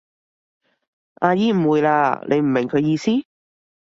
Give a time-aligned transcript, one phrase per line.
[1.19, 3.11] 阿姨誤會喇，你唔明佢意思？